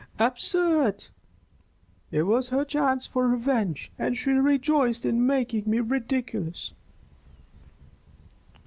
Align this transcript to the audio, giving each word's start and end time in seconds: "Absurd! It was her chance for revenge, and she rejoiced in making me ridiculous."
"Absurd! 0.17 1.09
It 2.09 2.23
was 2.23 2.49
her 2.49 2.65
chance 2.65 3.05
for 3.05 3.27
revenge, 3.27 3.91
and 3.99 4.17
she 4.17 4.31
rejoiced 4.31 5.05
in 5.05 5.27
making 5.27 5.65
me 5.69 5.79
ridiculous." 5.79 6.73